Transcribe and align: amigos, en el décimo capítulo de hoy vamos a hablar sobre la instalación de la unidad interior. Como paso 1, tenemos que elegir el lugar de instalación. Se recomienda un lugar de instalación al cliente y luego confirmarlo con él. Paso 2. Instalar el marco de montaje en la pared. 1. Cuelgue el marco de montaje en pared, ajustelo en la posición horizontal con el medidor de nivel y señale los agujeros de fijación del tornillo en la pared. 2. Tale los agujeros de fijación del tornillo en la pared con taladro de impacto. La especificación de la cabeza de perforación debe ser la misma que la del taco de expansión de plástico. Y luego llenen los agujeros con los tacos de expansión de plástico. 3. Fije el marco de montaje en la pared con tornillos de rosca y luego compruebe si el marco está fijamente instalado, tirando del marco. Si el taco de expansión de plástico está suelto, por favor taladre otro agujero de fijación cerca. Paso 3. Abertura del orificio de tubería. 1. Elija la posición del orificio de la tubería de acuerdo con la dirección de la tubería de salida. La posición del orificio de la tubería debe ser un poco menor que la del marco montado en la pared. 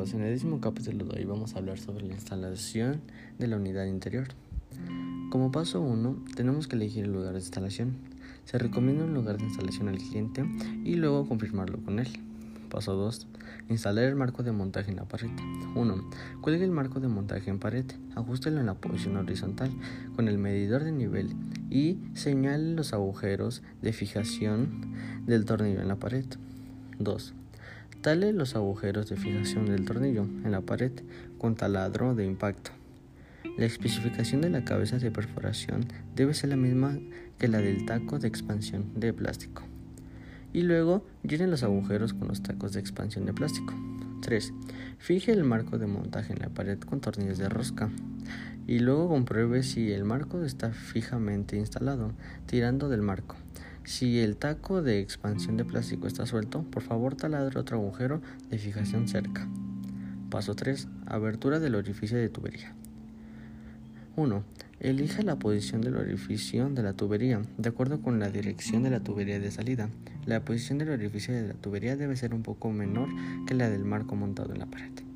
amigos, 0.00 0.14
en 0.14 0.22
el 0.22 0.32
décimo 0.32 0.60
capítulo 0.62 1.04
de 1.04 1.18
hoy 1.18 1.24
vamos 1.26 1.54
a 1.54 1.58
hablar 1.58 1.78
sobre 1.78 2.06
la 2.06 2.14
instalación 2.14 3.02
de 3.38 3.46
la 3.48 3.56
unidad 3.56 3.84
interior. 3.84 4.28
Como 5.30 5.52
paso 5.52 5.82
1, 5.82 6.24
tenemos 6.34 6.68
que 6.68 6.76
elegir 6.76 7.04
el 7.04 7.12
lugar 7.12 7.32
de 7.32 7.40
instalación. 7.40 7.96
Se 8.46 8.56
recomienda 8.56 9.04
un 9.04 9.12
lugar 9.12 9.36
de 9.36 9.44
instalación 9.44 9.88
al 9.88 9.98
cliente 9.98 10.46
y 10.84 10.94
luego 10.94 11.28
confirmarlo 11.28 11.84
con 11.84 11.98
él. 11.98 12.08
Paso 12.70 12.94
2. 12.94 13.26
Instalar 13.68 14.04
el 14.04 14.16
marco 14.16 14.42
de 14.42 14.52
montaje 14.52 14.90
en 14.90 14.96
la 14.96 15.04
pared. 15.04 15.28
1. 15.74 16.10
Cuelgue 16.40 16.64
el 16.64 16.70
marco 16.70 17.00
de 17.00 17.08
montaje 17.08 17.50
en 17.50 17.58
pared, 17.58 17.84
ajustelo 18.14 18.60
en 18.60 18.66
la 18.66 18.74
posición 18.74 19.18
horizontal 19.18 19.70
con 20.16 20.28
el 20.28 20.38
medidor 20.38 20.82
de 20.82 20.92
nivel 20.92 21.34
y 21.68 21.98
señale 22.14 22.74
los 22.74 22.94
agujeros 22.94 23.62
de 23.82 23.92
fijación 23.92 24.94
del 25.26 25.44
tornillo 25.44 25.82
en 25.82 25.88
la 25.88 25.96
pared. 25.96 26.24
2. 26.98 27.34
Tale 28.02 28.32
los 28.32 28.56
agujeros 28.56 29.10
de 29.10 29.16
fijación 29.18 29.66
del 29.66 29.84
tornillo 29.84 30.22
en 30.22 30.52
la 30.52 30.62
pared 30.62 30.90
con 31.36 31.54
taladro 31.54 32.14
de 32.14 32.24
impacto. 32.24 32.70
La 33.58 33.66
especificación 33.66 34.40
de 34.40 34.48
la 34.48 34.64
cabeza 34.64 34.96
de 34.96 35.10
perforación 35.10 35.84
debe 36.16 36.32
ser 36.32 36.48
la 36.48 36.56
misma 36.56 36.98
que 37.38 37.48
la 37.48 37.58
del 37.58 37.84
taco 37.84 38.18
de 38.18 38.26
expansión 38.26 38.98
de 38.98 39.12
plástico. 39.12 39.64
Y 40.54 40.62
luego 40.62 41.04
llenen 41.24 41.50
los 41.50 41.62
agujeros 41.62 42.14
con 42.14 42.28
los 42.28 42.42
tacos 42.42 42.72
de 42.72 42.80
expansión 42.80 43.26
de 43.26 43.34
plástico. 43.34 43.74
3. 44.22 44.54
Fije 44.96 45.32
el 45.32 45.44
marco 45.44 45.76
de 45.76 45.86
montaje 45.86 46.32
en 46.32 46.38
la 46.38 46.48
pared 46.48 46.78
con 46.78 47.02
tornillos 47.02 47.36
de 47.36 47.50
rosca 47.50 47.90
y 48.66 48.78
luego 48.78 49.10
compruebe 49.10 49.62
si 49.62 49.92
el 49.92 50.04
marco 50.04 50.42
está 50.42 50.70
fijamente 50.70 51.56
instalado, 51.56 52.12
tirando 52.46 52.88
del 52.88 53.02
marco. 53.02 53.36
Si 53.90 54.20
el 54.20 54.36
taco 54.36 54.82
de 54.82 55.00
expansión 55.00 55.56
de 55.56 55.64
plástico 55.64 56.06
está 56.06 56.24
suelto, 56.24 56.62
por 56.62 56.84
favor 56.84 57.16
taladre 57.16 57.58
otro 57.58 57.76
agujero 57.76 58.22
de 58.48 58.56
fijación 58.56 59.08
cerca. 59.08 59.48
Paso 60.30 60.54
3. 60.54 60.86
Abertura 61.06 61.58
del 61.58 61.74
orificio 61.74 62.16
de 62.16 62.28
tubería. 62.28 62.72
1. 64.14 64.44
Elija 64.78 65.22
la 65.22 65.40
posición 65.40 65.80
del 65.80 65.96
orificio 65.96 66.70
de 66.70 66.84
la 66.84 66.92
tubería 66.92 67.42
de 67.58 67.68
acuerdo 67.68 68.00
con 68.00 68.20
la 68.20 68.30
dirección 68.30 68.84
de 68.84 68.90
la 68.90 69.00
tubería 69.00 69.40
de 69.40 69.50
salida. 69.50 69.88
La 70.24 70.44
posición 70.44 70.78
del 70.78 70.90
orificio 70.90 71.34
de 71.34 71.48
la 71.48 71.54
tubería 71.54 71.96
debe 71.96 72.14
ser 72.14 72.32
un 72.32 72.44
poco 72.44 72.70
menor 72.70 73.08
que 73.48 73.54
la 73.54 73.68
del 73.68 73.84
marco 73.84 74.14
montado 74.14 74.52
en 74.52 74.60
la 74.60 74.66
pared. 74.66 75.09